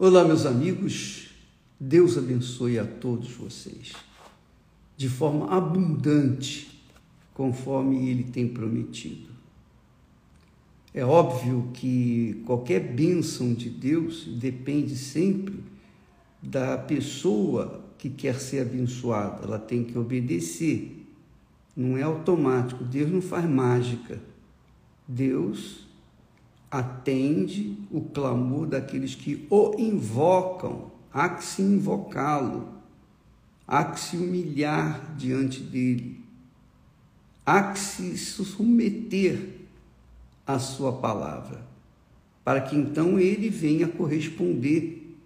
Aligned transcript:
Olá, 0.00 0.24
meus 0.24 0.46
amigos. 0.46 1.26
Deus 1.80 2.16
abençoe 2.16 2.78
a 2.78 2.84
todos 2.84 3.32
vocês 3.32 3.92
de 4.96 5.08
forma 5.08 5.50
abundante, 5.50 6.80
conforme 7.34 8.08
Ele 8.08 8.22
tem 8.22 8.46
prometido. 8.46 9.28
É 10.94 11.04
óbvio 11.04 11.70
que 11.74 12.40
qualquer 12.46 12.78
bênção 12.78 13.52
de 13.52 13.68
Deus 13.68 14.24
depende 14.38 14.96
sempre 14.96 15.58
da 16.40 16.78
pessoa 16.78 17.84
que 17.98 18.08
quer 18.08 18.38
ser 18.38 18.60
abençoada, 18.60 19.42
ela 19.42 19.58
tem 19.58 19.82
que 19.82 19.98
obedecer. 19.98 21.04
Não 21.76 21.98
é 21.98 22.02
automático, 22.02 22.84
Deus 22.84 23.10
não 23.10 23.20
faz 23.20 23.50
mágica. 23.50 24.22
Deus 25.08 25.87
atende 26.70 27.78
o 27.90 28.00
clamor 28.00 28.66
daqueles 28.66 29.14
que 29.14 29.46
o 29.50 29.74
invocam, 29.78 30.90
há 31.12 31.28
que 31.28 31.44
se 31.44 31.62
invocá-lo, 31.62 32.68
há 33.66 33.84
que 33.84 33.98
se 33.98 34.16
humilhar 34.16 35.14
diante 35.16 35.60
dele, 35.60 36.20
há 37.44 37.72
que 37.72 37.78
se 37.78 38.16
submeter 38.18 39.56
à 40.46 40.58
sua 40.58 40.92
palavra, 40.92 41.66
para 42.44 42.60
que 42.60 42.76
então 42.76 43.18
ele 43.18 43.48
venha 43.48 43.88
corresponder 43.88 45.16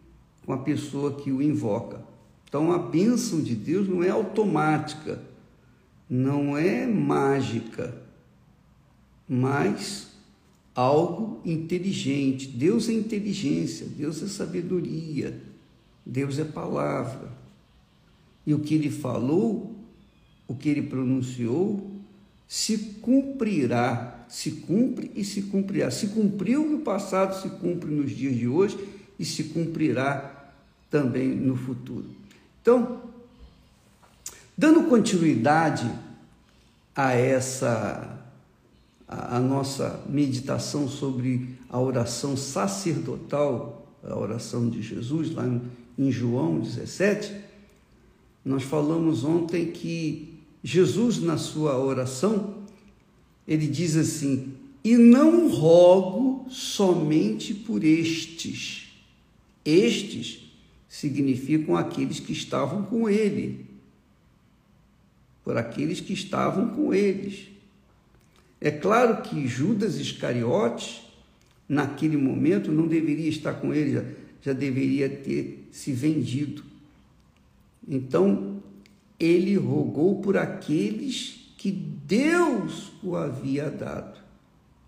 com 0.45 0.52
a 0.52 0.59
pessoa 0.59 1.14
que 1.14 1.30
o 1.30 1.42
invoca. 1.42 2.02
Então 2.48 2.72
a 2.72 2.78
bênção 2.78 3.41
de 3.41 3.55
Deus 3.55 3.88
não 3.88 4.02
é 4.02 4.11
automática, 4.11 5.22
não 6.09 6.56
é 6.56 6.86
mágica, 6.86 7.97
mas 9.28 10.11
algo 10.74 11.40
inteligente. 11.44 12.48
Deus 12.48 12.88
é 12.88 12.92
inteligência, 12.92 13.86
Deus 13.86 14.22
é 14.22 14.26
sabedoria, 14.26 15.40
Deus 16.04 16.38
é 16.38 16.44
palavra. 16.44 17.30
E 18.47 18.55
o 18.55 18.60
que 18.60 18.74
ele 18.74 18.91
falou, 18.91 19.74
o 20.48 20.55
que 20.55 20.69
ele 20.69 20.82
pronunciou, 20.82 21.91
se 22.48 22.77
cumprirá, 23.00 24.27
se 24.28 24.50
cumpre 24.50 25.10
e 25.14 25.24
se 25.24 25.42
cumprirá. 25.42 25.91
Se 25.91 26.08
cumpriu 26.08 26.69
no 26.69 26.80
passado, 26.80 27.41
se 27.41 27.48
cumpre 27.58 27.91
nos 27.91 28.10
dias 28.10 28.36
de 28.36 28.48
hoje 28.48 28.77
e 29.19 29.25
se 29.25 29.44
cumprirá 29.44 30.52
também 30.91 31.28
no 31.28 31.56
futuro. 31.56 32.04
Então, 32.60 33.02
dando 34.56 34.84
continuidade 34.88 35.91
a 36.94 37.12
essa 37.12 38.22
a, 39.06 39.39
nossa 39.39 40.03
meditação 40.08 40.89
sobre 40.89 41.56
a 41.69 41.78
oração 41.78 42.36
sacerdotal, 42.36 43.86
a 44.03 44.19
oração 44.19 44.69
de 44.69 44.83
Jesus, 44.83 45.33
lá 45.33 45.44
em 45.98 46.11
João 46.11 46.61
17, 46.61 47.34
nós 48.44 48.62
falamos 48.62 49.25
ontem 49.25 49.70
que 49.70 50.39
Jesus, 50.64 51.20
na 51.20 51.36
sua 51.36 51.78
oração, 51.78 52.62
ele 53.47 53.67
diz 53.67 53.97
assim: 53.97 54.55
E 54.83 54.97
não 54.97 55.48
rogo 55.48 56.48
somente 56.50 57.53
por 57.55 57.84
estes. 57.84 58.89
Estes 59.64 60.50
significam 60.89 61.77
aqueles 61.77 62.20
que 62.20 62.33
estavam 62.33 62.83
com 62.83 63.09
ele, 63.09 63.66
por 65.44 65.56
aqueles 65.56 66.00
que 66.00 66.12
estavam 66.12 66.69
com 66.70 66.92
eles. 66.92 67.48
É 68.64 68.70
claro 68.70 69.22
que 69.22 69.48
Judas 69.48 69.96
Iscariotes, 69.96 71.02
naquele 71.68 72.16
momento, 72.16 72.70
não 72.70 72.86
deveria 72.86 73.28
estar 73.28 73.54
com 73.54 73.74
ele, 73.74 73.92
já, 73.92 74.04
já 74.41 74.52
deveria 74.52 75.08
ter 75.08 75.66
se 75.72 75.92
vendido. 75.92 76.62
Então, 77.88 78.62
ele 79.19 79.56
rogou 79.56 80.20
por 80.20 80.36
aqueles 80.36 81.52
que 81.58 81.72
Deus 81.72 82.92
o 83.03 83.16
havia 83.16 83.69
dado. 83.69 84.20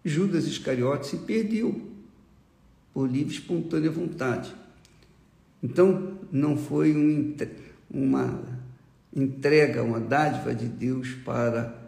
Judas 0.05 0.47
Iscariotes 0.47 1.11
se 1.11 1.17
perdeu 1.17 1.83
por 2.93 3.11
livre 3.11 3.35
e 3.35 3.39
espontânea 3.39 3.91
vontade. 3.91 4.55
Então, 5.61 6.17
não 6.31 6.57
foi 6.57 6.95
um, 6.95 7.35
uma 7.91 8.41
entrega, 9.13 9.83
uma 9.83 9.99
dádiva 9.99 10.55
de 10.55 10.69
Deus 10.69 11.11
para 11.25 11.84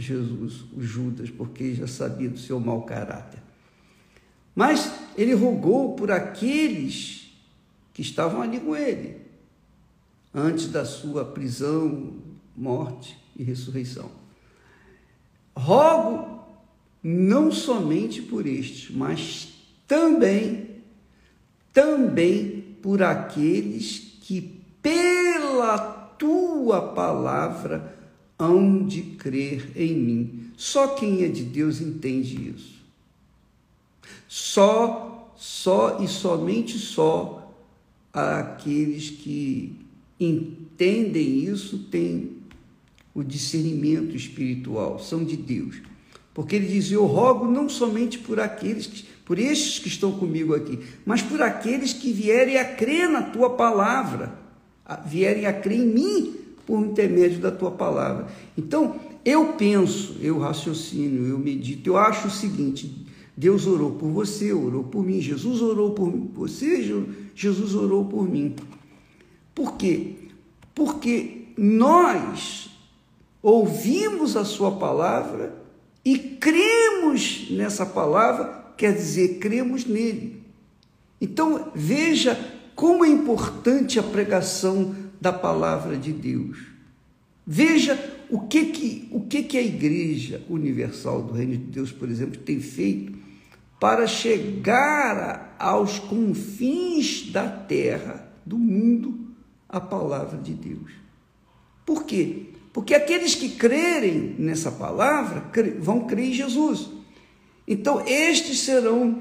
Jesus, 0.00 0.64
o 0.76 0.82
Judas, 0.82 1.30
porque 1.30 1.74
já 1.74 1.86
sabia 1.86 2.28
do 2.28 2.38
seu 2.38 2.60
mau 2.60 2.82
caráter. 2.82 3.42
Mas 4.54 4.92
ele 5.16 5.34
rogou 5.34 5.94
por 5.94 6.10
aqueles 6.10 7.30
que 7.94 8.02
estavam 8.02 8.42
ali 8.42 8.60
com 8.60 8.76
ele, 8.76 9.16
antes 10.34 10.68
da 10.68 10.84
sua 10.84 11.24
prisão, 11.24 12.14
morte 12.54 13.18
e 13.34 13.42
ressurreição. 13.42 14.10
Rogo 15.56 16.44
não 17.02 17.50
somente 17.50 18.20
por 18.20 18.46
estes, 18.46 18.94
mas 18.94 19.54
também, 19.86 20.82
também 21.72 22.76
por 22.82 23.02
aqueles 23.02 24.18
que 24.20 24.62
pela 24.82 25.78
tua 26.18 26.92
palavra 26.92 27.96
hão 28.38 28.84
de 28.84 29.02
crer 29.02 29.72
em 29.74 29.94
mim. 29.94 30.50
Só 30.56 30.88
quem 30.88 31.24
é 31.24 31.28
de 31.28 31.42
Deus 31.42 31.80
entende 31.80 32.50
isso. 32.54 32.76
Só, 34.28 35.32
só 35.36 36.02
e 36.02 36.08
somente 36.08 36.78
só 36.78 37.54
aqueles 38.12 39.10
que 39.10 39.74
entendem 40.18 41.44
isso 41.44 41.78
têm 41.90 42.36
o 43.14 43.22
discernimento 43.22 44.14
espiritual, 44.14 44.98
são 44.98 45.24
de 45.24 45.36
Deus. 45.36 45.76
Porque 46.34 46.56
ele 46.56 46.66
diz: 46.66 46.90
Eu 46.90 47.06
rogo 47.06 47.46
não 47.46 47.68
somente 47.68 48.18
por 48.18 48.38
aqueles, 48.38 48.86
que, 48.86 49.04
por 49.24 49.38
estes 49.38 49.78
que 49.78 49.88
estão 49.88 50.12
comigo 50.12 50.54
aqui, 50.54 50.80
mas 51.04 51.22
por 51.22 51.40
aqueles 51.40 51.92
que 51.94 52.12
vierem 52.12 52.58
a 52.58 52.64
crer 52.64 53.08
na 53.08 53.22
tua 53.22 53.50
palavra, 53.50 54.38
vierem 55.06 55.46
a 55.46 55.52
crer 55.52 55.80
em 55.80 55.86
mim 55.86 56.45
por 56.66 56.84
intermédio 56.84 57.38
da 57.38 57.50
tua 57.50 57.70
palavra. 57.70 58.26
Então, 58.58 58.96
eu 59.24 59.54
penso, 59.54 60.16
eu 60.20 60.38
raciocino, 60.38 61.26
eu 61.26 61.38
medito, 61.38 61.88
eu 61.88 61.96
acho 61.96 62.28
o 62.28 62.30
seguinte: 62.30 63.06
Deus 63.36 63.66
orou 63.66 63.92
por 63.92 64.10
você, 64.10 64.52
orou 64.52 64.84
por 64.84 65.04
mim, 65.04 65.20
Jesus 65.20 65.62
orou 65.62 65.92
por 65.92 66.10
você, 66.10 67.04
Jesus 67.34 67.74
orou 67.74 68.04
por 68.04 68.28
mim. 68.28 68.54
Por 69.54 69.76
quê? 69.76 70.14
Porque 70.74 71.46
nós 71.56 72.68
ouvimos 73.42 74.36
a 74.36 74.44
sua 74.44 74.72
palavra 74.72 75.56
e 76.04 76.18
cremos 76.18 77.48
nessa 77.50 77.86
palavra, 77.86 78.72
quer 78.76 78.92
dizer, 78.92 79.38
cremos 79.38 79.84
nele. 79.84 80.42
Então, 81.20 81.72
veja 81.74 82.38
como 82.74 83.04
é 83.04 83.08
importante 83.08 83.98
a 83.98 84.02
pregação 84.02 84.94
da 85.20 85.32
palavra 85.32 85.96
de 85.96 86.12
Deus. 86.12 86.58
Veja 87.46 87.98
o 88.28 88.40
que 88.40 88.66
que, 88.66 89.08
o 89.12 89.20
que 89.20 89.42
que 89.42 89.56
a 89.56 89.62
Igreja 89.62 90.42
Universal 90.48 91.22
do 91.22 91.34
Reino 91.34 91.56
de 91.56 91.64
Deus, 91.64 91.92
por 91.92 92.08
exemplo, 92.08 92.40
tem 92.40 92.60
feito 92.60 93.16
para 93.78 94.06
chegar 94.06 95.54
aos 95.58 95.98
confins 95.98 97.30
da 97.30 97.48
terra, 97.48 98.28
do 98.44 98.58
mundo, 98.58 99.26
a 99.68 99.80
palavra 99.80 100.38
de 100.38 100.54
Deus. 100.54 100.92
Por 101.84 102.04
quê? 102.04 102.46
Porque 102.72 102.94
aqueles 102.94 103.34
que 103.34 103.50
crerem 103.50 104.34
nessa 104.38 104.70
palavra 104.70 105.44
vão 105.78 106.06
crer 106.06 106.30
em 106.30 106.32
Jesus. 106.32 106.88
Então, 107.66 108.04
estes 108.06 108.60
serão 108.60 109.18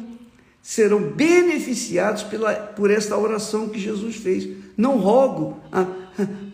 serão 0.66 1.12
beneficiados 1.12 2.24
pela, 2.24 2.56
por 2.56 2.90
esta 2.90 3.16
oração 3.16 3.70
que 3.70 3.80
Jesus 3.80 4.16
fez. 4.16 4.50
Não 4.76 4.98
rogo 4.98 5.60
ah, 5.72 5.86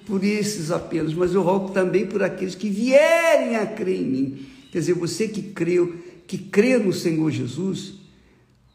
por 0.05 0.21
esses 0.21 0.69
apenas, 0.69 1.13
mas 1.13 1.33
eu 1.33 1.41
rogo 1.41 1.69
também 1.69 2.05
por 2.05 2.21
aqueles 2.21 2.53
que 2.53 2.69
vierem 2.69 3.55
a 3.55 3.65
crer 3.65 4.01
em 4.01 4.05
mim. 4.05 4.45
Quer 4.69 4.79
dizer, 4.79 4.95
você 4.95 5.29
que 5.29 5.41
creu, 5.41 5.95
que 6.27 6.37
crê 6.37 6.77
no 6.77 6.91
Senhor 6.91 7.31
Jesus, 7.31 7.93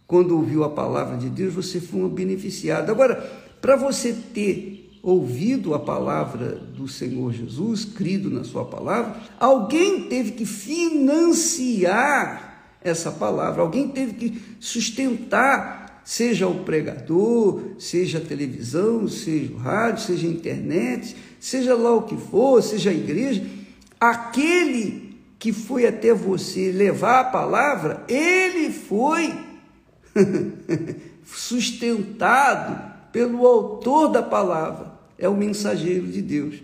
quando 0.07 0.35
ouviu 0.35 0.65
a 0.65 0.71
palavra 0.71 1.19
de 1.19 1.29
Deus, 1.29 1.53
você 1.53 1.81
foi 1.81 2.01
um 2.01 2.09
beneficiado. 2.09 2.89
Agora, 2.89 3.17
para 3.61 3.77
você 3.77 4.15
ter 4.15 4.99
ouvido 5.03 5.75
a 5.75 5.79
palavra 5.79 6.53
do 6.53 6.89
Senhor 6.89 7.31
Jesus, 7.35 7.85
crido 7.85 8.31
na 8.31 8.43
sua 8.43 8.65
palavra, 8.65 9.21
alguém 9.39 10.09
teve 10.09 10.31
que 10.31 10.47
financiar 10.47 12.46
essa 12.89 13.11
palavra. 13.11 13.63
Alguém 13.63 13.89
teve 13.89 14.13
que 14.15 14.43
sustentar, 14.61 16.03
seja 16.05 16.47
o 16.47 16.65
pregador, 16.65 17.61
seja 17.79 18.19
a 18.19 18.21
televisão, 18.21 19.09
seja 19.09 19.53
o 19.53 19.57
rádio, 19.57 20.05
seja 20.05 20.27
a 20.27 20.31
internet, 20.31 21.17
seja 21.41 21.75
lá 21.75 21.95
o 21.95 22.03
que 22.03 22.17
for, 22.17 22.63
seja 22.63 22.91
a 22.91 22.95
igreja, 22.95 23.45
aquele 24.01 25.17
que 25.39 25.53
foi 25.53 25.87
até 25.87 26.15
você 26.15 26.73
levar 26.73 27.21
a 27.21 27.25
palavra, 27.25 28.05
ele 28.09 28.71
foi 28.71 29.35
sustentado 31.25 32.95
pelo 33.13 33.47
autor 33.47 34.09
da 34.09 34.23
palavra, 34.23 34.93
é 35.19 35.29
o 35.29 35.37
mensageiro 35.37 36.07
de 36.07 36.23
Deus. 36.23 36.57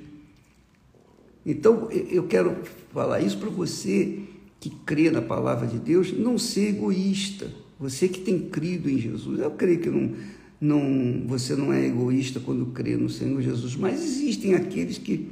Então, 1.45 1.89
eu 1.91 2.27
quero 2.29 2.57
falar 2.93 3.21
isso 3.21 3.39
para 3.39 3.51
você 3.51 4.21
que 4.63 4.71
crê 4.71 5.11
na 5.11 5.21
palavra 5.21 5.67
de 5.67 5.77
Deus, 5.77 6.17
não 6.17 6.39
ser 6.39 6.69
egoísta. 6.69 7.51
Você 7.81 8.07
que 8.07 8.21
tem 8.21 8.39
crido 8.39 8.89
em 8.89 8.97
Jesus, 8.97 9.41
eu 9.41 9.51
creio 9.51 9.81
que 9.81 9.91
não, 9.91 10.13
não, 10.61 11.27
você 11.27 11.57
não 11.57 11.73
é 11.73 11.85
egoísta 11.85 12.39
quando 12.39 12.67
crê 12.67 12.97
no 12.97 13.11
Senhor 13.11 13.43
Jesus, 13.43 13.75
mas 13.75 14.01
existem 14.01 14.55
aqueles 14.55 14.99
que, 14.99 15.29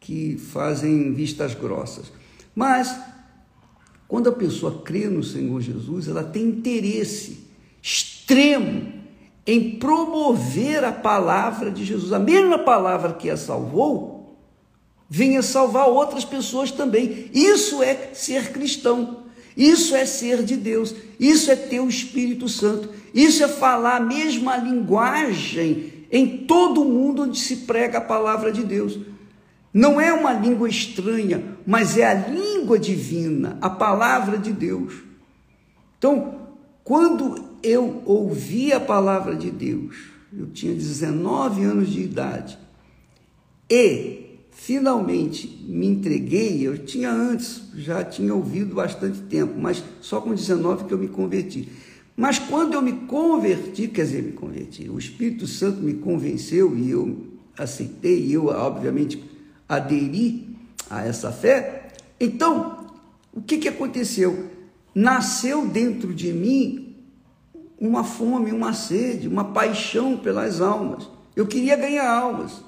que 0.00 0.36
fazem 0.36 1.14
vistas 1.14 1.54
grossas. 1.54 2.12
Mas, 2.52 2.92
quando 4.08 4.28
a 4.28 4.32
pessoa 4.32 4.82
crê 4.82 5.06
no 5.06 5.22
Senhor 5.22 5.60
Jesus, 5.60 6.08
ela 6.08 6.24
tem 6.24 6.48
interesse 6.48 7.44
extremo 7.80 8.92
em 9.46 9.78
promover 9.78 10.82
a 10.82 10.90
palavra 10.90 11.70
de 11.70 11.84
Jesus. 11.84 12.12
A 12.12 12.18
mesma 12.18 12.58
palavra 12.58 13.12
que 13.12 13.30
a 13.30 13.36
salvou, 13.36 14.09
venha 15.10 15.42
salvar 15.42 15.88
outras 15.88 16.24
pessoas 16.24 16.70
também. 16.70 17.28
Isso 17.34 17.82
é 17.82 18.10
ser 18.14 18.52
cristão. 18.52 19.24
Isso 19.56 19.96
é 19.96 20.06
ser 20.06 20.44
de 20.44 20.56
Deus. 20.56 20.94
Isso 21.18 21.50
é 21.50 21.56
ter 21.56 21.80
o 21.80 21.88
Espírito 21.88 22.48
Santo. 22.48 22.88
Isso 23.12 23.42
é 23.42 23.48
falar 23.48 23.96
a 23.96 24.00
mesma 24.00 24.56
linguagem 24.56 25.92
em 26.12 26.38
todo 26.46 26.82
o 26.82 26.84
mundo 26.84 27.24
onde 27.24 27.38
se 27.38 27.56
prega 27.56 27.98
a 27.98 28.02
palavra 28.02 28.52
de 28.52 28.62
Deus. 28.62 29.00
Não 29.74 30.00
é 30.00 30.12
uma 30.12 30.32
língua 30.32 30.68
estranha, 30.68 31.56
mas 31.66 31.96
é 31.96 32.06
a 32.06 32.14
língua 32.14 32.78
divina, 32.78 33.58
a 33.60 33.68
palavra 33.68 34.38
de 34.38 34.52
Deus. 34.52 34.94
Então, 35.98 36.48
quando 36.84 37.50
eu 37.62 38.02
ouvi 38.06 38.72
a 38.72 38.80
palavra 38.80 39.34
de 39.36 39.50
Deus, 39.50 39.96
eu 40.36 40.46
tinha 40.48 40.72
19 40.72 41.62
anos 41.64 41.90
de 41.90 42.00
idade, 42.00 42.58
e 43.68 44.29
finalmente 44.50 45.64
me 45.66 45.86
entreguei, 45.86 46.66
eu 46.66 46.78
tinha 46.78 47.10
antes, 47.10 47.62
já 47.74 48.04
tinha 48.04 48.34
ouvido 48.34 48.74
bastante 48.74 49.20
tempo, 49.22 49.54
mas 49.58 49.82
só 50.00 50.20
com 50.20 50.34
19 50.34 50.84
que 50.84 50.92
eu 50.92 50.98
me 50.98 51.08
converti. 51.08 51.68
Mas 52.16 52.38
quando 52.38 52.74
eu 52.74 52.82
me 52.82 52.92
converti, 52.92 53.88
quer 53.88 54.04
dizer, 54.04 54.22
me 54.22 54.32
converti, 54.32 54.88
o 54.90 54.98
Espírito 54.98 55.46
Santo 55.46 55.80
me 55.80 55.94
convenceu 55.94 56.76
e 56.76 56.90
eu 56.90 57.26
aceitei, 57.56 58.26
e 58.26 58.32
eu 58.32 58.46
obviamente 58.46 59.22
aderi 59.68 60.56
a 60.88 61.04
essa 61.06 61.32
fé. 61.32 61.88
Então, 62.18 62.86
o 63.32 63.40
que, 63.40 63.58
que 63.58 63.68
aconteceu? 63.68 64.50
Nasceu 64.94 65.66
dentro 65.66 66.12
de 66.12 66.32
mim 66.32 66.96
uma 67.78 68.04
fome, 68.04 68.52
uma 68.52 68.74
sede, 68.74 69.28
uma 69.28 69.44
paixão 69.44 70.16
pelas 70.16 70.60
almas. 70.60 71.08
Eu 71.34 71.46
queria 71.46 71.76
ganhar 71.76 72.10
almas. 72.10 72.62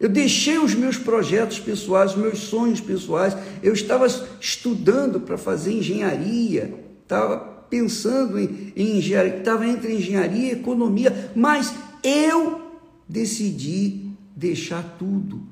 Eu 0.00 0.08
deixei 0.08 0.58
os 0.58 0.74
meus 0.74 0.96
projetos 0.96 1.60
pessoais, 1.60 2.12
os 2.12 2.16
meus 2.16 2.38
sonhos 2.38 2.80
pessoais. 2.80 3.36
Eu 3.62 3.74
estava 3.74 4.06
estudando 4.40 5.20
para 5.20 5.36
fazer 5.36 5.74
engenharia, 5.74 6.74
estava 7.02 7.36
pensando 7.68 8.38
em, 8.38 8.72
em 8.74 8.96
engenharia, 8.96 9.36
estava 9.36 9.68
entre 9.68 9.94
engenharia 9.94 10.48
e 10.48 10.52
economia, 10.52 11.30
mas 11.36 11.74
eu 12.02 12.62
decidi 13.06 14.06
deixar 14.34 14.82
tudo 14.98 15.42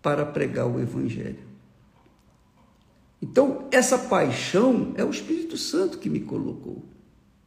para 0.00 0.24
pregar 0.24 0.66
o 0.66 0.80
Evangelho. 0.80 1.46
Então, 3.20 3.66
essa 3.70 3.98
paixão 3.98 4.92
é 4.96 5.04
o 5.04 5.10
Espírito 5.10 5.58
Santo 5.58 5.98
que 5.98 6.08
me 6.08 6.20
colocou, 6.20 6.82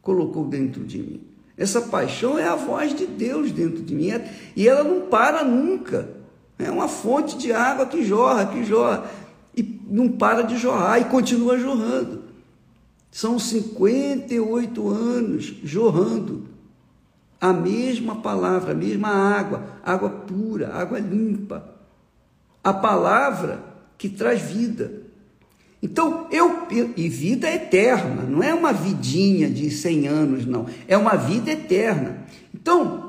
colocou 0.00 0.46
dentro 0.46 0.84
de 0.84 0.98
mim. 0.98 1.20
Essa 1.56 1.80
paixão 1.80 2.38
é 2.38 2.46
a 2.46 2.54
voz 2.54 2.94
de 2.94 3.06
Deus 3.06 3.50
dentro 3.50 3.82
de 3.82 3.94
mim 3.94 4.10
e 4.54 4.68
ela 4.68 4.84
não 4.84 5.08
para 5.08 5.42
nunca. 5.42 6.21
É 6.64 6.70
uma 6.70 6.88
fonte 6.88 7.36
de 7.36 7.52
água 7.52 7.86
que 7.86 8.04
jorra, 8.04 8.46
que 8.46 8.64
jorra 8.64 9.04
e 9.56 9.80
não 9.88 10.08
para 10.08 10.42
de 10.42 10.56
jorrar 10.56 11.00
e 11.00 11.04
continua 11.06 11.58
jorrando. 11.58 12.22
São 13.10 13.38
58 13.38 14.88
anos 14.88 15.54
jorrando 15.62 16.48
a 17.40 17.52
mesma 17.52 18.16
palavra, 18.16 18.72
a 18.72 18.74
mesma 18.74 19.08
água, 19.08 19.64
água 19.84 20.08
pura, 20.08 20.72
água 20.72 20.98
limpa. 20.98 21.74
A 22.62 22.72
palavra 22.72 23.64
que 23.98 24.08
traz 24.08 24.40
vida. 24.40 25.02
Então, 25.82 26.28
eu 26.30 26.68
e 26.96 27.08
vida 27.08 27.50
eterna, 27.50 28.22
não 28.22 28.40
é 28.40 28.54
uma 28.54 28.72
vidinha 28.72 29.50
de 29.50 29.68
100 29.68 30.06
anos, 30.06 30.46
não, 30.46 30.66
é 30.86 30.96
uma 30.96 31.16
vida 31.16 31.50
eterna. 31.50 32.24
Então, 32.54 33.01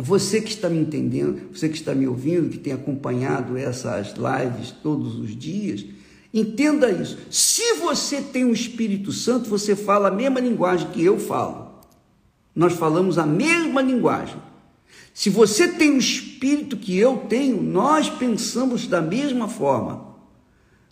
você 0.00 0.40
que 0.40 0.50
está 0.50 0.68
me 0.68 0.78
entendendo, 0.78 1.54
você 1.54 1.68
que 1.68 1.76
está 1.76 1.94
me 1.94 2.08
ouvindo, 2.08 2.50
que 2.50 2.58
tem 2.58 2.72
acompanhado 2.72 3.56
essas 3.56 4.14
lives 4.14 4.70
todos 4.82 5.18
os 5.18 5.36
dias, 5.36 5.84
Entenda 6.32 6.90
isso. 6.90 7.18
Se 7.28 7.74
você 7.74 8.22
tem 8.22 8.44
o 8.44 8.52
Espírito 8.52 9.10
Santo, 9.10 9.50
você 9.50 9.74
fala 9.74 10.08
a 10.08 10.12
mesma 10.12 10.38
linguagem 10.38 10.88
que 10.90 11.04
eu 11.04 11.18
falo. 11.18 11.70
Nós 12.54 12.72
falamos 12.74 13.18
a 13.18 13.26
mesma 13.26 13.82
linguagem. 13.82 14.36
Se 15.12 15.28
você 15.28 15.66
tem 15.66 15.90
o 15.90 15.98
espírito 15.98 16.76
que 16.76 16.96
eu 16.96 17.18
tenho, 17.28 17.60
nós 17.60 18.08
pensamos 18.08 18.86
da 18.86 19.02
mesma 19.02 19.48
forma. 19.48 20.14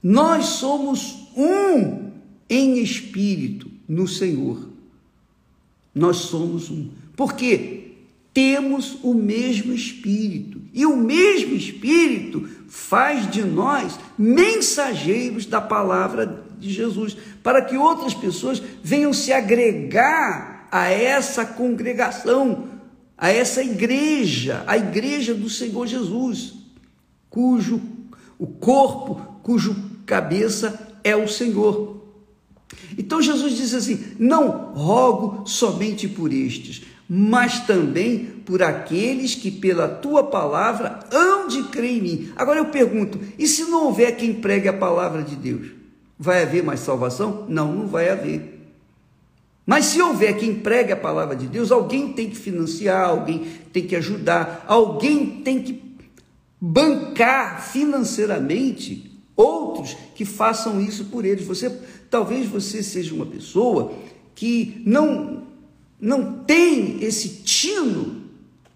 Nós 0.03 0.47
somos 0.47 1.29
um 1.37 2.11
em 2.51 2.79
espírito 2.79 3.71
no 3.89 4.09
Senhor. 4.09 4.69
Nós 5.95 6.17
somos 6.17 6.69
um. 6.69 6.91
Por 7.17 7.35
quê? 7.35 7.78
Temos 8.33 8.99
o 9.03 9.15
mesmo 9.15 9.73
Espírito. 9.73 10.61
E 10.73 10.87
o 10.87 10.97
mesmo 10.97 11.55
Espírito 11.55 12.49
faz 12.69 13.31
de 13.31 13.43
nós 13.43 13.99
mensageiros 14.17 15.47
da 15.47 15.61
palavra 15.61 16.45
de 16.59 16.73
Jesus, 16.73 17.17
para 17.43 17.63
que 17.63 17.77
outras 17.77 18.15
pessoas 18.15 18.63
venham 18.83 19.13
se 19.13 19.33
agregar 19.33 20.69
a 20.71 20.89
essa 20.89 21.45
congregação, 21.45 22.69
a 23.17 23.31
essa 23.31 23.63
igreja, 23.63 24.63
a 24.67 24.77
igreja 24.77 25.35
do 25.35 25.49
Senhor 25.49 25.87
Jesus, 25.87 26.55
cujo 27.31 27.81
o 28.39 28.47
corpo, 28.47 29.21
cujo 29.43 29.75
cabeça 30.05 30.99
é 31.03 31.17
o 31.17 31.29
Senhor. 31.29 31.99
Então 32.97 33.21
Jesus 33.21 33.57
diz 33.57 33.75
assim: 33.75 34.15
Não 34.19 34.73
rogo 34.75 35.47
somente 35.47 36.07
por 36.07 36.33
estes, 36.33 36.83
mas 37.09 37.61
também 37.61 38.27
por 38.45 38.63
aqueles 38.63 39.35
que 39.35 39.51
pela 39.51 39.89
tua 39.89 40.25
palavra 40.25 41.01
hão 41.11 41.49
de 41.49 41.63
crer 41.65 41.97
em 41.97 42.03
mim. 42.03 42.33
Agora 42.37 42.59
eu 42.59 42.67
pergunto: 42.67 43.19
e 43.39 43.47
se 43.47 43.65
não 43.65 43.87
houver 43.87 44.17
quem 44.17 44.35
pregue 44.35 44.69
a 44.69 44.73
palavra 44.73 45.23
de 45.23 45.35
Deus? 45.35 45.69
Vai 46.19 46.43
haver 46.43 46.63
mais 46.63 46.81
salvação? 46.81 47.47
Não, 47.49 47.73
não 47.73 47.87
vai 47.87 48.11
haver. 48.11 48.57
Mas 49.65 49.87
se 49.87 50.03
houver 50.03 50.37
quem 50.37 50.55
pregue 50.55 50.93
a 50.93 50.97
palavra 50.97 51.37
de 51.37 51.47
Deus, 51.47 51.71
alguém 51.71 52.13
tem 52.13 52.29
que 52.29 52.37
financiar, 52.37 53.09
alguém 53.09 53.47
tem 53.73 53.87
que 53.87 53.95
ajudar, 53.97 54.65
alguém 54.67 55.43
tem 55.43 55.63
que 55.63 55.81
bancar 56.61 57.63
financeiramente 57.63 59.21
outros 59.37 59.97
que 60.15 60.25
façam 60.25 60.81
isso 60.81 61.05
por 61.07 61.25
eles. 61.25 61.47
Você 61.47 61.71
talvez 62.11 62.47
você 62.47 62.83
seja 62.83 63.15
uma 63.15 63.27
pessoa 63.27 63.93
que 64.35 64.83
não 64.85 65.48
não 66.01 66.45
tem 66.45 67.03
esse 67.03 67.43
tino, 67.43 68.23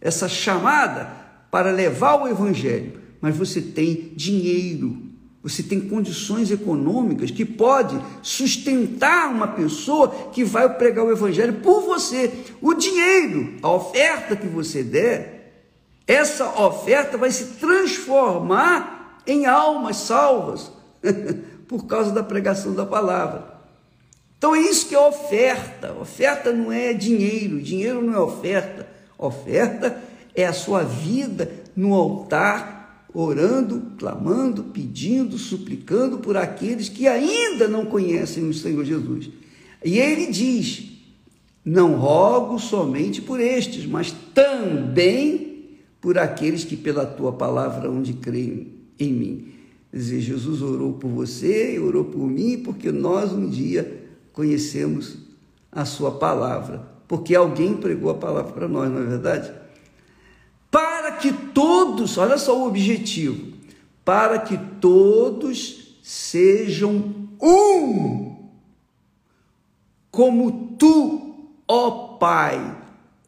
essa 0.00 0.29
chamada 0.29 1.11
para 1.50 1.71
levar 1.71 2.17
o 2.17 2.29
evangelho, 2.29 3.00
mas 3.21 3.37
você 3.37 3.61
tem 3.61 4.12
dinheiro, 4.17 4.97
você 5.43 5.62
tem 5.62 5.81
condições 5.81 6.50
econômicas 6.50 7.31
que 7.31 7.45
pode 7.45 8.00
sustentar 8.23 9.29
uma 9.29 9.49
pessoa 9.49 10.31
que 10.33 10.45
vai 10.45 10.73
pregar 10.76 11.05
o 11.05 11.11
evangelho 11.11 11.55
por 11.55 11.83
você. 11.83 12.33
O 12.61 12.75
dinheiro, 12.75 13.57
a 13.62 13.71
oferta 13.71 14.37
que 14.37 14.47
você 14.47 14.83
der, 14.83 15.67
essa 16.07 16.61
oferta 16.61 17.19
vai 17.19 17.31
se 17.31 17.59
transformar 17.59 19.23
em 19.26 19.47
almas 19.47 19.97
salvas 19.97 20.73
por 21.67 21.87
causa 21.87 22.12
da 22.12 22.23
pregação 22.23 22.75
da 22.75 22.87
palavra. 22.87 23.51
Então 24.43 24.57
é 24.57 24.61
isso 24.61 24.89
que 24.89 24.95
é 24.97 24.99
oferta. 24.99 25.93
Oferta 26.01 26.53
não 26.53 26.73
é 26.73 26.93
dinheiro, 26.93 27.63
dinheiro 27.63 28.03
não 28.03 28.13
é 28.13 28.19
oferta. 28.19 28.89
Oferta 29.17 30.03
é 30.35 30.45
a 30.45 30.53
sua 30.53 30.83
vida 30.83 31.49
no 31.77 31.95
altar, 31.95 33.07
orando, 33.15 33.93
clamando, 33.97 34.65
pedindo, 34.65 35.39
suplicando 35.39 36.19
por 36.19 36.37
aqueles 36.37 36.89
que 36.89 37.07
ainda 37.07 37.69
não 37.69 37.87
conhecem 37.87 38.49
o 38.49 38.53
Senhor 38.53 38.85
Jesus. 38.85 39.31
E 39.85 40.01
ele 40.01 40.27
diz: 40.27 40.91
Não 41.65 41.95
rogo 41.95 42.59
somente 42.59 43.23
por 43.23 43.39
estes, 43.39 43.87
mas 43.87 44.13
também 44.35 45.79
por 46.01 46.19
aqueles 46.19 46.65
que 46.65 46.77
pela 46.77 47.07
tua 47.07 47.33
palavra 47.33 47.87
hão 47.87 48.03
de 48.03 48.15
crer 48.15 48.67
em 48.99 49.13
mim. 49.13 49.53
Quer 49.93 49.97
dizer, 49.99 50.21
Jesus 50.21 50.61
orou 50.63 50.95
por 50.95 51.11
você 51.11 51.79
orou 51.79 52.07
por 52.07 52.27
mim, 52.27 52.59
porque 52.59 52.91
nós 52.91 53.33
um 53.33 53.49
dia 53.49 54.01
conhecemos 54.33 55.17
a 55.71 55.85
sua 55.85 56.12
palavra. 56.12 56.91
porque 57.12 57.35
alguém 57.35 57.77
pregou 57.77 58.11
a 58.11 58.15
palavra 58.15 58.53
para 58.53 58.67
nós, 58.67 58.91
não 58.91 59.03
é 59.03 59.05
verdade? 59.05 59.53
Para 60.71 61.12
que 61.12 61.31
todos, 61.31 62.17
olha 62.17 62.39
só 62.39 62.59
o 62.59 62.67
objetivo, 62.67 63.53
para 64.03 64.39
que 64.39 64.57
todos 64.81 65.99
sejam 66.03 67.29
um, 67.39 68.49
como 70.11 70.75
tu, 70.79 71.51
ó 71.69 72.17
Pai, 72.17 72.79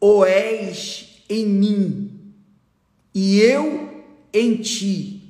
o 0.01 0.25
és 0.25 1.23
em 1.29 1.45
mim 1.45 2.33
e 3.13 3.39
eu 3.39 4.03
em 4.33 4.55
ti, 4.55 5.21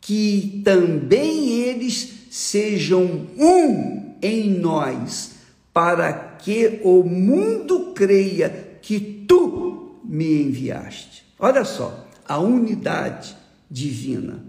que 0.00 0.62
também 0.64 1.48
eles 1.48 2.28
sejam 2.30 3.26
um 3.36 4.01
em 4.22 4.50
nós, 4.50 5.32
para 5.74 6.12
que 6.12 6.80
o 6.84 7.02
mundo 7.02 7.92
creia 7.94 8.78
que 8.80 9.00
tu 9.26 10.00
me 10.04 10.42
enviaste. 10.42 11.24
Olha 11.38 11.64
só, 11.64 12.08
a 12.24 12.38
unidade 12.38 13.36
divina. 13.70 14.44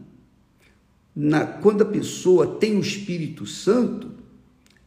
Na, 1.16 1.46
quando 1.46 1.82
a 1.82 1.86
pessoa 1.86 2.56
tem 2.56 2.78
o 2.78 2.82
Espírito 2.82 3.46
Santo, 3.46 4.12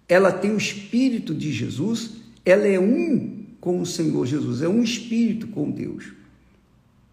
ela 0.08 0.30
tem 0.30 0.52
o 0.52 0.58
Espírito 0.58 1.34
de 1.34 1.52
Jesus, 1.52 2.12
ela 2.44 2.66
é 2.66 2.78
um 2.78 3.44
com 3.60 3.80
o 3.80 3.86
Senhor 3.86 4.24
Jesus, 4.24 4.62
é 4.62 4.68
um 4.68 4.80
espírito 4.80 5.48
com 5.48 5.68
Deus. 5.68 6.12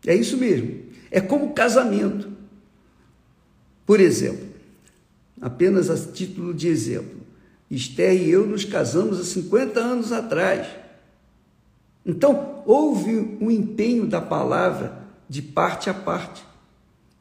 É 0.06 0.16
isso 0.16 0.38
mesmo. 0.38 0.84
É 1.10 1.20
como 1.20 1.54
casamento. 1.54 2.30
Por 3.88 4.00
exemplo, 4.00 4.48
apenas 5.42 5.90
a 5.90 5.98
título 6.12 6.54
de 6.54 6.68
exemplo, 6.68 7.23
Esther 7.76 8.14
e 8.14 8.30
eu 8.30 8.46
nos 8.46 8.66
casamos 8.66 9.20
há 9.20 9.24
50 9.24 9.80
anos 9.80 10.12
atrás. 10.12 10.68
Então, 12.06 12.62
houve 12.66 13.38
um 13.40 13.50
empenho 13.50 14.06
da 14.06 14.22
palavra 14.22 15.04
de 15.30 15.42
parte 15.42 15.90
a 15.90 15.94
parte. 15.94 16.44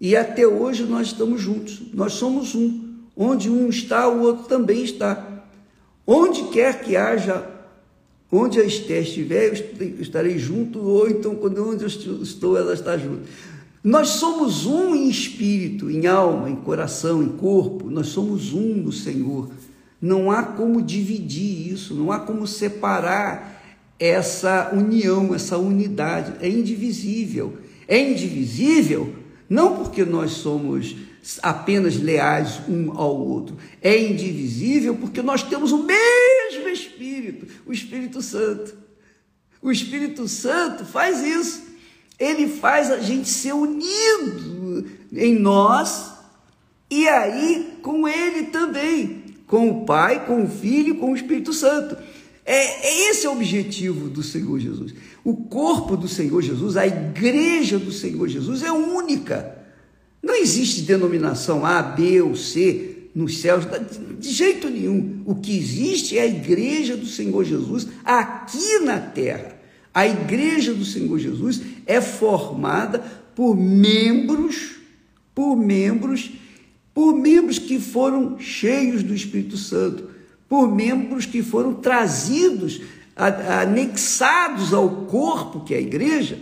E 0.01 0.17
até 0.17 0.47
hoje 0.47 0.83
nós 0.83 1.09
estamos 1.09 1.41
juntos. 1.41 1.81
Nós 1.95 2.15
somos 2.15 2.55
um. 2.55 2.93
Onde 3.17 3.49
um 3.49 3.69
está, 3.69 4.09
o 4.09 4.23
outro 4.23 4.47
também 4.47 4.83
está. 4.83 5.45
Onde 6.07 6.45
quer 6.45 6.83
que 6.83 6.97
haja, 6.97 7.47
onde 8.31 8.61
a 8.61 8.65
Esther 8.65 9.03
estiver, 9.03 9.53
eu 9.79 10.01
estarei 10.01 10.39
junto, 10.39 10.81
ou 10.81 11.09
então, 11.09 11.37
quando 11.37 11.71
onde 11.71 11.85
eu 11.85 11.89
estou, 12.23 12.57
ela 12.57 12.75
está 12.75 12.99
junto. 12.99 13.23
Nós 13.85 14.09
somos 14.09 14.67
um 14.67 14.95
em 14.95 15.09
espírito, 15.09 15.91
em 15.91 16.07
alma, 16.07 16.49
em 16.49 16.57
coração, 16.57 17.23
em 17.23 17.29
corpo. 17.29 17.91
Nós 17.91 18.09
somos 18.09 18.53
um 18.53 18.75
no 18.75 18.93
Senhor. 18.93 19.51
Não 20.03 20.31
há 20.31 20.43
como 20.43 20.83
dividir 20.83 21.73
isso, 21.73 21.95
não 21.95 22.13
há 22.13 22.19
como 22.19 22.47
separar 22.47 23.63
essa 23.99 24.71
união, 24.75 25.35
essa 25.35 25.57
unidade. 25.57 26.35
É 26.45 26.49
indivisível. 26.49 27.57
É 27.87 27.99
indivisível 27.99 29.15
não 29.49 29.77
porque 29.77 30.05
nós 30.05 30.33
somos 30.33 30.97
apenas 31.43 31.97
leais 31.97 32.63
um 32.69 32.91
ao 32.99 33.15
outro, 33.15 33.57
é 33.81 33.97
indivisível 33.97 34.97
porque 34.97 35.23
nós 35.23 35.43
temos 35.43 35.71
o 35.71 35.85
mesmo 35.85 36.69
Espírito, 36.69 37.47
o 37.67 37.73
Espírito 37.73 38.23
Santo. 38.23 38.75
O 39.61 39.71
Espírito 39.71 40.27
Santo 40.27 40.85
faz 40.85 41.21
isso. 41.23 41.65
Ele 42.19 42.49
faz 42.49 42.91
a 42.91 42.99
gente 42.99 43.29
ser 43.29 43.53
unido 43.53 44.87
em 45.13 45.39
nós 45.39 46.13
e 46.91 47.07
aí 47.09 47.79
com 47.83 48.09
ele 48.09 48.45
também, 48.45 49.22
com 49.53 49.69
o 49.69 49.85
Pai, 49.85 50.25
com 50.25 50.45
o 50.45 50.49
Filho, 50.49 50.95
com 50.95 51.13
o 51.13 51.15
Espírito 51.15 51.53
Santo. 51.53 51.95
É, 52.43 52.57
é 52.57 53.11
esse 53.11 53.27
é 53.27 53.29
o 53.29 53.35
objetivo 53.35 54.09
do 54.09 54.23
Senhor 54.23 54.59
Jesus. 54.59 54.95
O 55.23 55.37
corpo 55.37 55.95
do 55.95 56.09
Senhor 56.09 56.41
Jesus, 56.41 56.75
a 56.75 56.87
igreja 56.87 57.79
do 57.79 57.93
Senhor 57.93 58.27
Jesus 58.29 58.63
é 58.63 58.73
única. 58.73 59.59
Não 60.23 60.35
existe 60.35 60.81
denominação 60.81 61.67
A, 61.67 61.83
B 61.83 62.23
ou 62.23 62.35
C 62.35 63.11
nos 63.15 63.41
céus, 63.43 63.67
de 64.19 64.31
jeito 64.31 64.71
nenhum. 64.71 65.23
O 65.27 65.35
que 65.35 65.55
existe 65.55 66.17
é 66.17 66.23
a 66.23 66.27
igreja 66.27 66.97
do 66.97 67.05
Senhor 67.05 67.45
Jesus 67.45 67.87
aqui 68.03 68.79
na 68.79 69.01
terra. 69.01 69.55
A 69.93 70.07
igreja 70.07 70.73
do 70.73 70.87
Senhor 70.87 71.19
Jesus 71.19 71.61
é 71.85 72.01
formada 72.01 73.01
por 73.37 73.55
membros, 73.55 74.77
por 75.35 75.57
membros, 75.57 76.31
por 76.95 77.15
membros 77.15 77.59
que 77.59 77.79
foram 77.79 78.39
cheios 78.39 79.03
do 79.03 79.15
Espírito 79.15 79.57
Santo, 79.57 80.11
por 80.49 80.73
membros 80.73 81.25
que 81.25 81.43
foram 81.43 81.75
trazidos 81.75 82.81
anexados 83.17 84.73
ao 84.73 84.89
corpo, 85.07 85.61
que 85.61 85.75
é 85.75 85.79
a 85.79 85.81
igreja, 85.81 86.39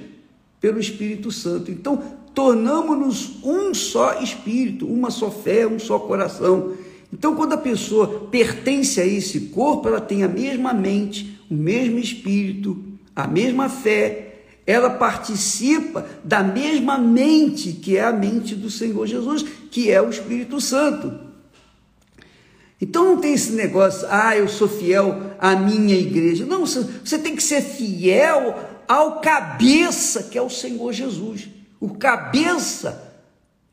pelo 0.61 0.81
Espírito 0.81 1.31
Santo. 1.31 1.71
Então, 1.71 2.03
tornamos-nos 2.35 3.43
um 3.45 3.75
só 3.75 4.21
espírito, 4.21 4.87
uma 4.87 5.11
só 5.11 5.31
fé, 5.31 5.67
um 5.67 5.79
só 5.79 5.99
coração. 5.99 6.75
Então, 7.13 7.35
quando 7.35 7.55
a 7.55 7.59
pessoa 7.59 8.29
pertence 8.31 9.01
a 9.01 9.07
esse 9.07 9.41
corpo, 9.49 9.89
ela 9.89 10.01
tem 10.01 10.23
a 10.23 10.29
mesma 10.29 10.73
mente, 10.73 11.41
o 11.51 11.55
mesmo 11.55 11.99
espírito, 11.99 12.83
a 13.15 13.27
mesma 13.27 13.69
fé, 13.69 14.30
ela 14.71 14.91
participa 14.91 16.07
da 16.23 16.45
mesma 16.45 16.97
mente, 16.97 17.73
que 17.73 17.97
é 17.97 18.05
a 18.05 18.13
mente 18.13 18.55
do 18.55 18.71
Senhor 18.71 19.05
Jesus, 19.05 19.45
que 19.69 19.91
é 19.91 20.01
o 20.01 20.09
Espírito 20.09 20.61
Santo. 20.61 21.29
Então 22.81 23.05
não 23.05 23.21
tem 23.21 23.35
esse 23.35 23.53
negócio, 23.53 24.07
ah, 24.09 24.37
eu 24.37 24.49
sou 24.49 24.69
fiel 24.69 25.35
à 25.41 25.57
minha 25.57 25.97
igreja. 25.97 26.47
Não, 26.47 26.65
você 26.65 27.19
tem 27.19 27.35
que 27.35 27.43
ser 27.43 27.63
fiel 27.63 28.55
ao 28.87 29.21
cabeça, 29.21 30.23
que 30.25 30.39
é 30.39 30.43
o 30.43 30.49
Senhor 30.49 30.93
Jesus. 30.93 31.49
O 31.81 31.91
cabeça 31.97 33.13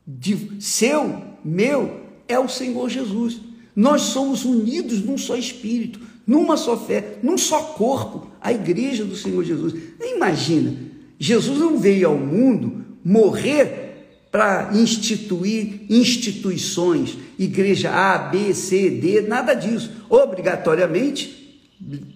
de 0.04 0.60
seu, 0.60 1.22
meu, 1.44 2.00
é 2.26 2.38
o 2.40 2.48
Senhor 2.48 2.88
Jesus. 2.88 3.40
Nós 3.74 4.02
somos 4.02 4.44
unidos 4.44 5.04
num 5.04 5.16
só 5.16 5.36
espírito, 5.36 6.00
numa 6.26 6.56
só 6.56 6.76
fé, 6.76 7.18
num 7.22 7.38
só 7.38 7.62
corpo, 7.62 8.26
a 8.40 8.52
igreja 8.52 9.04
do 9.04 9.14
Senhor 9.14 9.44
Jesus. 9.44 9.74
Imagina, 10.00 10.87
Jesus 11.18 11.58
não 11.58 11.78
veio 11.78 12.08
ao 12.08 12.18
mundo 12.18 12.84
morrer 13.04 13.88
para 14.30 14.70
instituir 14.74 15.86
instituições, 15.88 17.16
igreja 17.38 17.90
A, 17.90 18.18
B, 18.18 18.52
C, 18.54 18.90
D, 18.90 19.22
nada 19.22 19.54
disso. 19.54 19.90
Obrigatoriamente, 20.08 21.60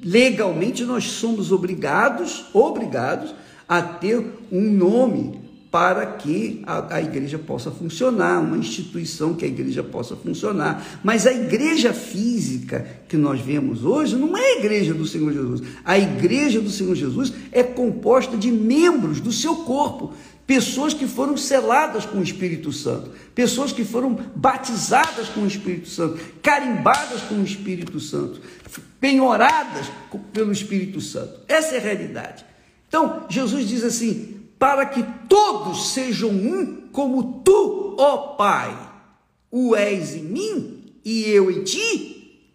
legalmente, 0.05 0.85
nós 0.85 1.05
somos 1.05 1.51
obrigados, 1.51 2.45
obrigados 2.53 3.35
a 3.69 3.81
ter 3.81 4.25
um 4.51 4.71
nome 4.71 5.42
para 5.73 6.05
que 6.05 6.63
a, 6.67 6.97
a, 6.97 7.03
igreja 7.03 7.39
possa 7.39 7.71
funcionar, 7.71 8.41
uma 8.41 8.59
instituição 8.59 9.33
que 9.33 9.47
a 9.47 9.49
igreja 9.49 9.83
possa 9.83 10.15
funcionar. 10.15 11.01
Mas 11.03 11.27
a 11.27 11.33
igreja 11.33 11.95
física 11.95 12.87
que 13.09 13.17
nós 13.17 13.41
vemos 13.41 13.83
hoje 13.83 14.15
não 14.15 14.37
é 14.37 14.41
a 14.41 14.59
igreja 14.59 14.93
do 14.93 15.07
Senhor 15.07 15.33
Jesus. 15.33 15.63
A 15.83 15.99
igreja 15.99 16.61
do 16.61 16.69
Senhor 16.69 16.95
Jesus 16.95 17.33
é 17.51 17.63
composta 17.63 18.37
de 18.37 18.53
membros 18.53 19.19
do 19.19 19.33
seu 19.33 19.57
corpo 19.57 20.13
pessoas 20.47 20.93
que 20.93 21.07
foram 21.07 21.35
seladas 21.37 22.05
com 22.05 22.19
o 22.19 22.23
Espírito 22.23 22.73
Santo, 22.73 23.11
pessoas 23.35 23.73
que 23.73 23.85
foram 23.85 24.13
batizadas 24.37 25.29
com 25.29 25.41
o 25.41 25.47
Espírito 25.47 25.89
Santo, 25.89 26.21
carimbadas 26.43 27.23
com 27.23 27.37
o 27.37 27.45
Espírito 27.45 27.99
Santo, 27.99 28.43
penhoradas 29.01 29.87
pelo 30.35 30.53
Espírito 30.53 31.01
Santo. 31.01 31.41
Essa 31.49 31.77
é 31.77 31.79
a 31.79 31.83
realidade. 31.83 32.45
Então, 32.89 33.25
Jesus 33.31 33.67
diz 33.67 33.83
assim: 33.83 34.42
para 34.63 34.87
que 34.87 35.03
todos 35.29 35.89
sejam 35.89 36.31
um, 36.31 36.83
como 36.93 37.43
tu, 37.43 37.97
ó 37.99 38.37
Pai, 38.37 38.93
o 39.51 39.75
és 39.75 40.15
em 40.15 40.23
mim 40.23 40.85
e 41.05 41.25
eu 41.25 41.51
em 41.51 41.65
ti, 41.65 42.47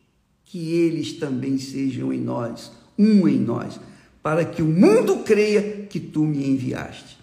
que 0.45 0.71
eles 0.71 1.11
também 1.19 1.57
sejam 1.57 2.13
em 2.13 2.21
nós, 2.21 2.71
um 2.97 3.27
em 3.27 3.37
nós, 3.37 3.77
para 4.23 4.45
que 4.45 4.61
o 4.61 4.67
mundo 4.67 5.17
creia 5.25 5.85
que 5.87 5.99
tu 5.99 6.21
me 6.21 6.47
enviaste. 6.47 7.19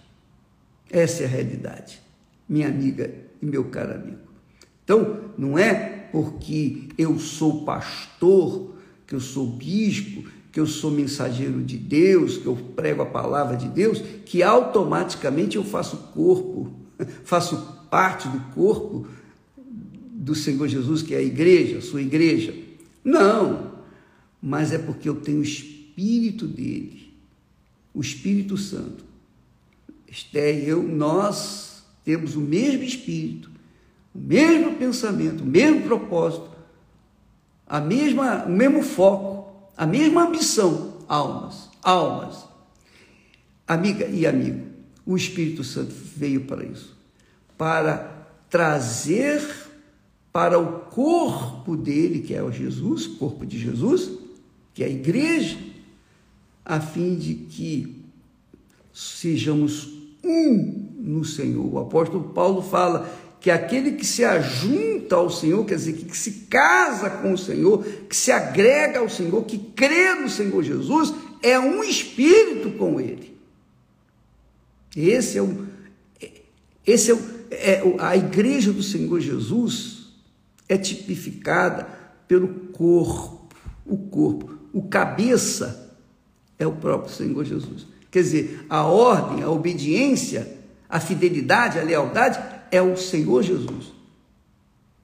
Essa 0.91 1.23
é 1.23 1.25
a 1.25 1.29
realidade, 1.29 1.99
minha 2.47 2.67
amiga 2.67 3.11
e 3.41 3.45
meu 3.47 3.63
caro 3.63 3.95
amigo. 3.95 4.19
Então, 4.83 5.31
não 5.35 5.57
é 5.57 6.09
porque 6.11 6.89
eu 6.95 7.17
sou 7.17 7.65
pastor, 7.65 8.75
que 9.07 9.15
eu 9.15 9.19
sou 9.19 9.47
bispo, 9.47 10.29
que 10.55 10.59
eu 10.61 10.65
sou 10.65 10.89
mensageiro 10.89 11.61
de 11.61 11.75
Deus, 11.75 12.37
que 12.37 12.45
eu 12.45 12.55
prego 12.55 13.01
a 13.01 13.05
palavra 13.05 13.57
de 13.57 13.67
Deus, 13.67 14.01
que 14.25 14.41
automaticamente 14.41 15.57
eu 15.57 15.65
faço 15.65 15.97
corpo, 16.13 16.71
faço 17.25 17.85
parte 17.91 18.29
do 18.29 18.39
corpo 18.53 19.05
do 19.57 20.33
Senhor 20.33 20.65
Jesus, 20.69 21.01
que 21.01 21.13
é 21.13 21.17
a 21.17 21.21
igreja, 21.21 21.79
a 21.79 21.81
sua 21.81 22.01
igreja. 22.01 22.55
Não, 23.03 23.73
mas 24.41 24.71
é 24.71 24.77
porque 24.77 25.09
eu 25.09 25.15
tenho 25.15 25.39
o 25.39 25.43
Espírito 25.43 26.47
dele, 26.47 27.13
o 27.93 27.99
Espírito 27.99 28.55
Santo, 28.55 29.03
Esté 30.07 30.57
e 30.57 30.69
eu, 30.69 30.81
nós 30.81 31.83
temos 32.05 32.37
o 32.37 32.39
mesmo 32.39 32.81
espírito, 32.81 33.51
o 34.13 34.19
mesmo 34.19 34.75
pensamento, 34.75 35.43
o 35.43 35.45
mesmo 35.45 35.81
propósito, 35.81 36.49
a 37.67 37.81
mesma, 37.81 38.45
o 38.45 38.51
mesmo 38.51 38.81
foco, 38.81 39.44
a 39.77 39.85
mesma 39.85 40.27
ambição, 40.27 40.97
almas, 41.07 41.69
almas. 41.81 42.45
Amiga 43.67 44.05
e 44.05 44.27
amigo, 44.27 44.65
o 45.05 45.17
Espírito 45.17 45.63
Santo 45.63 45.93
veio 46.15 46.45
para 46.45 46.63
isso 46.63 46.95
para 47.57 48.27
trazer 48.49 49.41
para 50.31 50.59
o 50.59 50.81
corpo 50.89 51.77
dele, 51.77 52.19
que 52.19 52.33
é 52.33 52.43
o 52.43 52.51
Jesus, 52.51 53.07
corpo 53.07 53.45
de 53.45 53.57
Jesus, 53.57 54.11
que 54.73 54.83
é 54.83 54.87
a 54.87 54.89
igreja, 54.89 55.57
a 56.65 56.81
fim 56.81 57.15
de 57.15 57.35
que 57.35 58.03
sejamos 58.93 59.93
um 60.21 60.89
no 60.97 61.23
Senhor. 61.23 61.73
O 61.73 61.79
apóstolo 61.79 62.33
Paulo 62.33 62.61
fala 62.61 63.09
que 63.45 63.51
aquele 63.51 63.91
que 63.91 64.03
se 64.03 64.25
ajunta 64.25 65.17
ao 65.17 65.29
Senhor, 65.29 65.63
quer 65.67 65.75
dizer, 65.75 65.93
que 65.93 66.17
se 66.17 66.31
casa 66.49 67.11
com 67.11 67.33
o 67.33 67.37
Senhor, 67.37 67.85
que 68.09 68.15
se 68.15 68.31
agrega 68.31 68.97
ao 68.97 69.07
Senhor, 69.07 69.45
que 69.45 69.59
crê 69.59 70.15
no 70.15 70.27
Senhor 70.27 70.63
Jesus, 70.63 71.13
é 71.43 71.59
um 71.59 71.83
espírito 71.83 72.71
com 72.71 72.99
ele. 72.99 73.37
Esse 74.97 75.37
é 75.37 75.43
o, 75.43 75.67
esse 76.87 77.11
é, 77.11 77.13
o, 77.83 77.97
é 77.97 77.97
a 77.99 78.17
igreja 78.17 78.73
do 78.73 78.81
Senhor 78.81 79.19
Jesus 79.19 80.11
é 80.67 80.75
tipificada 80.75 81.87
pelo 82.27 82.47
corpo, 82.73 83.55
o 83.85 83.95
corpo, 83.95 84.57
o 84.73 84.81
cabeça 84.81 85.95
é 86.57 86.65
o 86.65 86.71
próprio 86.71 87.13
Senhor 87.13 87.45
Jesus. 87.45 87.85
Quer 88.09 88.23
dizer, 88.23 88.65
a 88.67 88.85
ordem, 88.85 89.43
a 89.43 89.51
obediência, 89.51 90.51
a 90.89 90.99
fidelidade, 90.99 91.77
a 91.77 91.83
lealdade 91.83 92.54
é 92.71 92.81
o 92.81 92.95
Senhor 92.95 93.43
Jesus. 93.43 93.93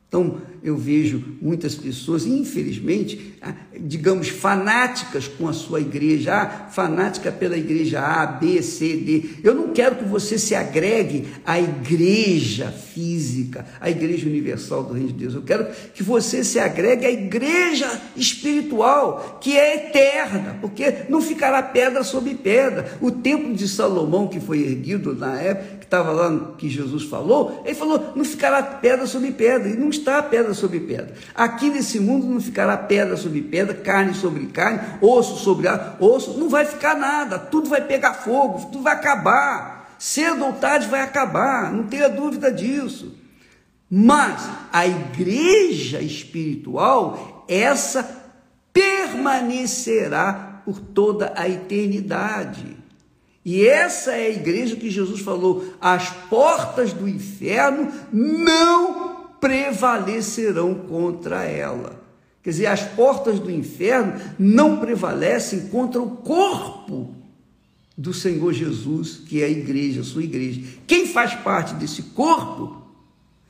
Então, 0.08 0.42
eu 0.64 0.78
vejo 0.78 1.38
muitas 1.42 1.74
pessoas, 1.74 2.26
infelizmente, 2.26 3.36
ah, 3.42 3.56
digamos, 3.80 4.30
fanáticas 4.30 5.28
com 5.28 5.48
a 5.48 5.54
sua 5.54 5.82
igreja, 5.82 6.34
ah, 6.34 6.70
fanática 6.70 7.32
pela 7.32 7.58
igreja 7.58 8.00
A, 8.00 8.28
B, 8.28 8.62
C, 8.62 8.98
D. 8.98 9.24
Eu 9.44 9.56
não 9.56 9.70
quero 9.70 9.96
que 9.96 10.06
você 10.06 10.38
se 10.38 10.54
agregue 10.54 11.28
à 11.44 11.60
igreja 11.60 12.72
física, 12.72 13.66
à 13.80 13.90
igreja 13.90 14.28
universal 14.28 14.84
do 14.84 14.94
Reino 14.94 15.10
de 15.10 15.16
Deus. 15.16 15.34
Eu 15.34 15.42
quero 15.42 15.68
que 15.94 16.04
você 16.04 16.44
se 16.44 16.60
agregue 16.60 17.06
à 17.06 17.12
igreja 17.12 17.90
espiritual, 18.16 19.40
que 19.42 19.58
é 19.58 19.88
eterna, 19.88 20.60
porque 20.62 21.06
não 21.10 21.22
ficará 21.22 21.64
pedra 21.64 22.04
sobre 22.04 22.36
pedra. 22.36 22.98
O 23.02 23.10
templo 23.10 23.56
de 23.56 23.68
Salomão, 23.68 24.28
que 24.28 24.40
foi 24.40 24.62
erguido 24.62 25.16
na 25.16 25.42
época, 25.42 25.78
que 25.78 25.86
estava 25.86 26.12
lá, 26.12 26.54
que 26.58 26.70
Jesus 26.70 27.04
falou, 27.06 27.64
ele 27.66 27.74
falou: 27.74 28.14
não 28.16 28.24
ficará 28.24 28.62
pedra 28.62 29.08
sobre 29.08 29.32
pedra, 29.32 29.68
e 29.68 29.76
não 29.76 29.90
está 29.90 30.22
pedra 30.22 30.51
pedra 30.52 30.54
sobre 30.54 30.80
pedra. 30.80 31.14
Aqui 31.34 31.70
nesse 31.70 32.00
mundo 32.00 32.28
não 32.28 32.40
ficará 32.40 32.78
pedra 32.78 33.18
sobre 33.18 33.42
pedra, 33.42 33.74
carne 33.74 34.14
sobre 34.14 34.46
carne, 34.48 34.80
osso 35.02 35.38
sobre 35.38 35.68
osso, 36.00 36.38
não 36.38 36.50
vai 36.50 36.66
ficar 36.66 36.96
nada, 36.96 37.40
tudo 37.40 37.70
vai 37.70 37.82
pegar 37.82 38.14
fogo, 38.14 38.70
tudo 38.72 38.84
vai 38.84 38.94
acabar. 38.94 39.96
Cedo 39.98 40.46
ou 40.46 40.54
tarde 40.54 40.88
vai 40.88 41.02
acabar, 41.02 41.72
não 41.72 41.84
tenha 41.84 42.10
dúvida 42.10 42.52
disso. 42.52 43.16
Mas 43.90 44.50
a 44.72 44.88
igreja 44.88 46.02
espiritual, 46.02 47.46
essa 47.48 48.20
permanecerá 48.74 50.62
por 50.66 50.80
toda 50.80 51.34
a 51.36 51.48
eternidade. 51.48 52.78
E 53.44 53.68
essa 53.68 54.12
é 54.12 54.28
a 54.28 54.30
igreja 54.30 54.76
que 54.76 54.90
Jesus 54.90 55.22
falou: 55.22 55.74
as 55.82 56.10
portas 56.30 56.94
do 56.94 57.08
inferno 57.08 57.92
não 58.12 59.11
prevalecerão 59.42 60.76
contra 60.76 61.44
ela. 61.44 62.00
Quer 62.44 62.52
dizer, 62.52 62.66
as 62.68 62.84
portas 62.84 63.40
do 63.40 63.52
inferno 63.52 64.20
não 64.40 64.80
prevalecem 64.80 65.68
contra 65.68 66.02
o 66.02 66.18
corpo 66.18 67.14
do 67.98 68.14
Senhor 68.14 68.54
Jesus, 68.54 69.18
que 69.18 69.42
é 69.42 69.46
a 69.46 69.50
igreja, 69.50 70.02
a 70.02 70.04
sua 70.04 70.24
igreja. 70.24 70.62
Quem 70.88 71.08
faz 71.08 71.36
parte 71.36 71.74
desse 71.76 72.04
corpo 72.04 72.82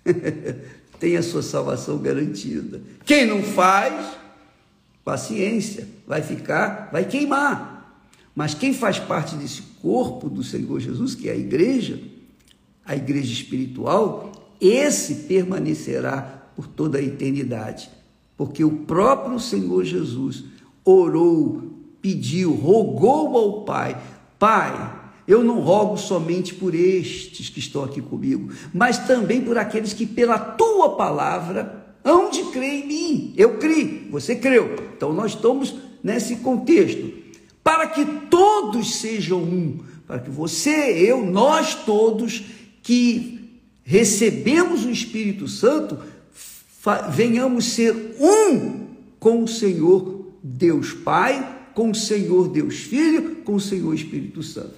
tem 1.00 1.16
a 1.16 1.24
sua 1.24 1.42
salvação 1.42 1.98
garantida. 2.00 2.82
Quem 3.06 3.26
não 3.26 3.44
faz, 3.44 4.18
paciência, 5.06 5.88
vai 6.08 6.22
ficar, 6.22 6.90
vai 6.92 7.06
queimar. 7.06 8.02
Mas 8.36 8.54
quem 8.54 8.74
faz 8.74 8.98
parte 8.98 9.36
desse 9.36 9.62
corpo 9.82 10.30
do 10.30 10.44
Senhor 10.44 10.80
Jesus, 10.80 11.16
que 11.16 11.30
é 11.30 11.34
a 11.34 11.38
igreja, 11.38 12.02
a 12.86 12.96
igreja 12.96 13.32
espiritual, 13.32 14.31
esse 14.62 15.16
permanecerá 15.28 16.52
por 16.56 16.68
toda 16.68 17.00
a 17.00 17.02
eternidade, 17.02 17.90
porque 18.38 18.64
o 18.64 18.72
próprio 18.72 19.40
Senhor 19.40 19.84
Jesus 19.84 20.46
orou, 20.86 21.64
pediu, 22.02 22.54
rogou 22.54 23.36
ao 23.36 23.64
Pai: 23.64 24.00
Pai, 24.38 25.00
eu 25.28 25.44
não 25.44 25.60
rogo 25.60 25.98
somente 25.98 26.54
por 26.54 26.76
estes 26.76 27.50
que 27.50 27.60
estão 27.60 27.84
aqui 27.84 28.02
comigo, 28.02 28.52
mas 28.74 29.00
também 29.00 29.42
por 29.42 29.58
aqueles 29.58 29.94
que, 29.94 30.06
pela 30.06 30.38
tua 30.38 30.96
palavra, 30.96 31.96
hão 32.04 32.30
de 32.30 32.44
crer 32.46 32.84
em 32.84 32.88
mim. 32.88 33.34
Eu 33.36 33.58
criei, 33.58 34.08
você 34.12 34.36
creu. 34.36 34.76
Então 34.96 35.14
nós 35.14 35.32
estamos 35.32 35.76
nesse 36.04 36.38
contexto. 36.38 37.12
Para 37.64 37.88
que 37.88 38.04
todos 38.30 38.96
sejam 38.96 39.40
um, 39.40 39.80
para 40.08 40.20
que 40.20 40.30
você, 40.30 40.70
eu, 40.70 41.26
nós 41.26 41.76
todos 41.76 42.44
que 42.82 43.41
recebemos 43.84 44.86
o 44.86 44.90
Espírito 44.90 45.48
Santo, 45.48 45.98
venhamos 47.10 47.66
ser 47.66 48.16
um 48.20 48.88
com 49.20 49.44
o 49.44 49.48
Senhor 49.48 50.34
Deus 50.44 50.94
Pai, 50.94 51.60
com 51.74 51.92
o 51.92 51.96
Senhor 51.96 52.50
Deus 52.50 52.76
Filho, 52.76 53.38
com 53.44 53.56
o 53.56 53.60
Senhor 53.60 53.94
Espírito 53.94 54.42
Santo. 54.44 54.76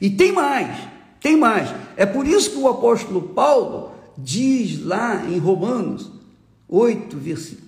E 0.00 0.10
tem 0.10 0.32
mais, 0.32 0.76
tem 1.20 1.36
mais. 1.36 1.74
É 1.96 2.06
por 2.06 2.26
isso 2.26 2.50
que 2.50 2.58
o 2.58 2.68
apóstolo 2.68 3.22
Paulo 3.22 3.92
diz 4.16 4.84
lá 4.84 5.24
em 5.28 5.38
Romanos 5.38 6.10
8, 6.68 7.16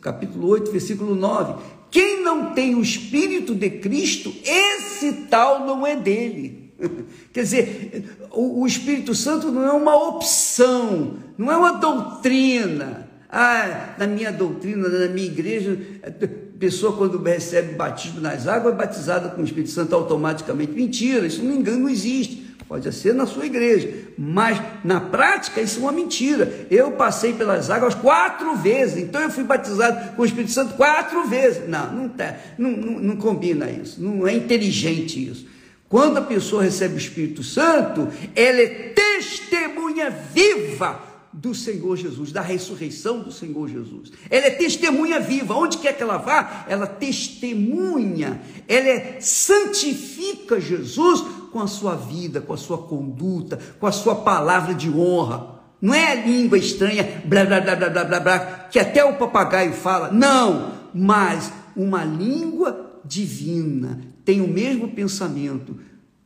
capítulo 0.01 0.49
8, 0.49 0.71
versículo 0.71 1.14
9: 1.14 1.55
quem 1.90 2.23
não 2.23 2.55
tem 2.55 2.75
o 2.75 2.83
Espírito 2.83 3.55
de 3.55 3.69
Cristo, 3.69 4.33
esse 4.45 5.12
tal 5.29 5.66
não 5.66 5.87
é 5.87 5.97
dele. 5.97 6.60
Quer 7.33 7.43
dizer, 7.43 8.16
o, 8.31 8.62
o, 8.62 8.66
Espírito 8.66 9.14
Santo 9.14 9.51
não 9.51 9.66
é 9.66 9.73
uma 9.73 9.95
opção, 10.09 11.14
não 11.37 11.51
é 11.51 11.57
uma 11.57 11.73
doutrina. 11.73 13.09
Ah, 13.31 13.95
na 13.99 14.07
minha 14.07 14.33
doutrina, 14.33 14.88
na 14.88 15.09
minha 15.09 15.27
igreja, 15.27 15.79
a 16.03 16.11
pessoa 16.59 16.97
quando 16.97 17.23
recebe 17.23 17.75
batismo 17.75 18.21
nas 18.21 18.49
águas 18.49 18.75
é 18.75 18.77
batizada 18.77 19.29
com 19.29 19.40
o 19.40 19.45
Espírito 19.45 19.71
Santo 19.71 19.95
automaticamente. 19.95 20.73
Mentira, 20.73 21.27
isso 21.27 21.43
não 21.43 21.55
engano, 21.55 21.81
não 21.81 21.88
existe. 21.88 22.51
Pode 22.66 22.93
ser 22.93 23.12
na 23.12 23.27
sua 23.27 23.47
igreja, 23.47 23.93
mas 24.16 24.62
na 24.85 25.01
prática 25.01 25.61
isso 25.61 25.81
é 25.81 25.83
uma 25.83 25.90
mentira. 25.90 26.66
Eu 26.71 26.93
passei 26.93 27.33
pelas 27.33 27.69
águas 27.69 27.97
quatro 27.97 28.55
vezes, 28.55 29.03
então 29.03 29.21
eu 29.21 29.29
fui 29.29 29.43
batizado 29.43 30.14
com 30.14 30.23
o 30.23 30.25
Espírito 30.25 30.53
Santo 30.53 30.75
quatro 30.75 31.27
vezes. 31.27 31.69
Não, 31.69 31.93
não, 31.93 32.09
tá, 32.09 32.37
não, 32.57 32.71
não, 32.71 33.01
não 33.01 33.16
combina 33.16 33.69
isso, 33.69 34.01
não 34.01 34.27
é 34.27 34.35
inteligente 34.35 35.29
isso. 35.29 35.47
Quando 35.90 36.18
a 36.18 36.22
pessoa 36.22 36.62
recebe 36.62 36.94
o 36.94 36.98
Espírito 36.98 37.42
Santo, 37.42 38.07
ela 38.37 38.61
é 38.61 38.94
testemunha 38.94 40.09
viva 40.09 41.00
do 41.33 41.53
Senhor 41.53 41.96
Jesus, 41.96 42.31
da 42.31 42.40
ressurreição 42.40 43.18
do 43.18 43.33
Senhor 43.33 43.68
Jesus. 43.68 44.12
Ela 44.31 44.46
é 44.46 44.50
testemunha 44.50 45.18
viva, 45.18 45.53
onde 45.53 45.79
quer 45.79 45.96
que 45.96 46.03
ela 46.05 46.16
vá, 46.16 46.64
ela 46.68 46.87
testemunha, 46.87 48.40
ela 48.68 48.87
é, 48.87 49.18
santifica 49.20 50.61
Jesus 50.61 51.24
com 51.50 51.59
a 51.59 51.66
sua 51.66 51.96
vida, 51.96 52.40
com 52.40 52.53
a 52.53 52.57
sua 52.57 52.79
conduta, 52.79 53.59
com 53.81 53.87
a 53.88 53.92
sua 53.92 54.14
palavra 54.14 54.72
de 54.72 54.88
honra. 54.88 55.59
Não 55.83 55.92
é 55.92 56.12
a 56.12 56.14
língua 56.14 56.57
estranha, 56.57 57.20
blá 57.24 57.44
blá 57.44 57.61
blá 57.61 57.74
blá 57.74 58.05
blá 58.05 58.20
blá, 58.20 58.38
que 58.70 58.79
até 58.79 59.05
o 59.05 59.16
papagaio 59.16 59.72
fala. 59.72 60.12
Não, 60.12 60.72
mas 60.94 61.53
uma 61.74 62.05
língua 62.05 63.00
divina, 63.05 64.10
tem 64.24 64.40
o 64.40 64.48
mesmo 64.48 64.88
pensamento, 64.88 65.78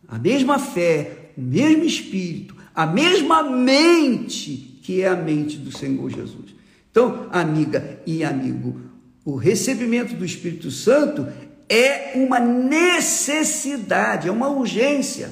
a 0.06 0.18
mesma 0.18 0.58
fé, 0.58 1.30
o 1.36 1.40
mesmo 1.40 1.84
espírito, 1.84 2.54
a 2.74 2.86
mesma 2.86 3.42
mente 3.42 4.80
que 4.82 5.00
é 5.00 5.08
a 5.08 5.16
mente 5.16 5.56
do 5.56 5.76
Senhor 5.76 6.10
Jesus. 6.10 6.54
Então, 6.90 7.26
amiga 7.32 8.00
e 8.06 8.22
amigo, 8.22 8.80
o 9.24 9.34
recebimento 9.34 10.14
do 10.14 10.24
Espírito 10.24 10.70
Santo 10.70 11.26
é 11.68 12.12
uma 12.14 12.38
necessidade, 12.38 14.28
é 14.28 14.30
uma 14.30 14.48
urgência. 14.48 15.30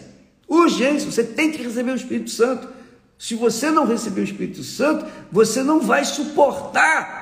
Urgência, 0.48 1.10
você 1.10 1.22
tem 1.22 1.52
que 1.52 1.62
receber 1.62 1.90
o 1.92 1.96
Espírito 1.96 2.30
Santo. 2.30 2.66
Se 3.18 3.34
você 3.34 3.70
não 3.70 3.86
receber 3.86 4.22
o 4.22 4.24
Espírito 4.24 4.64
Santo, 4.64 5.06
você 5.30 5.62
não 5.62 5.80
vai 5.80 6.04
suportar 6.04 7.21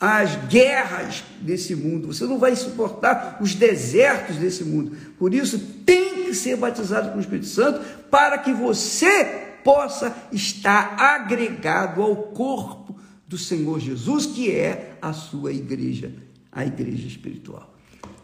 as 0.00 0.36
guerras 0.46 1.24
desse 1.40 1.74
mundo, 1.74 2.06
você 2.08 2.24
não 2.24 2.38
vai 2.38 2.54
suportar 2.54 3.38
os 3.40 3.54
desertos 3.54 4.36
desse 4.36 4.64
mundo. 4.64 4.96
Por 5.18 5.34
isso, 5.34 5.58
tem 5.84 6.24
que 6.24 6.34
ser 6.34 6.56
batizado 6.56 7.10
com 7.10 7.18
o 7.18 7.20
Espírito 7.20 7.46
Santo 7.46 7.80
para 8.10 8.38
que 8.38 8.52
você 8.52 9.48
possa 9.64 10.16
estar 10.32 10.96
agregado 11.00 12.00
ao 12.00 12.14
corpo 12.16 12.96
do 13.26 13.36
Senhor 13.36 13.80
Jesus, 13.80 14.24
que 14.24 14.50
é 14.50 14.96
a 15.02 15.12
sua 15.12 15.52
igreja, 15.52 16.12
a 16.52 16.64
igreja 16.64 17.06
espiritual. 17.06 17.74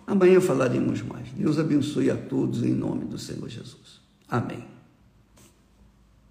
Amanhã 0.06 0.40
falaremos 0.40 1.02
mais. 1.02 1.28
Deus 1.32 1.58
abençoe 1.58 2.10
a 2.10 2.16
todos 2.16 2.62
em 2.62 2.72
nome 2.72 3.04
do 3.04 3.18
Senhor 3.18 3.48
Jesus. 3.48 4.00
Amém. 4.28 4.73